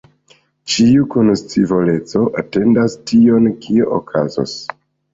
[0.71, 4.61] Ĉiu kun scivoleco atendas tion, kio okazos.